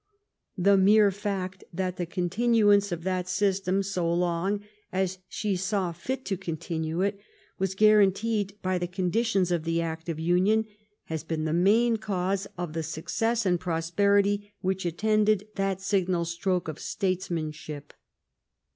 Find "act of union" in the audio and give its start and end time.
9.79-10.65